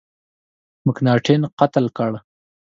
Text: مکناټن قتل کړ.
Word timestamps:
مکناټن 0.85 1.41
قتل 1.59 1.85
کړ. 1.97 2.11